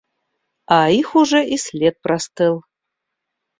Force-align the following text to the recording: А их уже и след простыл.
А 0.65 0.89
их 0.89 1.13
уже 1.15 1.45
и 1.47 1.57
след 1.59 2.01
простыл. 2.01 2.63